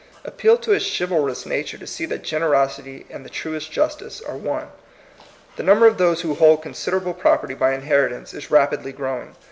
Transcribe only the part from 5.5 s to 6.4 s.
The number of those who